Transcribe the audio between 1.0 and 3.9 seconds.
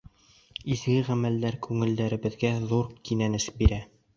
ғәмәлдәр күңелебеҙгә ҙур кинәнес бирә.